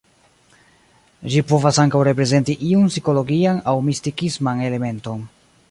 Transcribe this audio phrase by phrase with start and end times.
[1.33, 5.27] Ĝi povas ankaŭ reprezenti iun psikologian aŭ mistikisman elementon.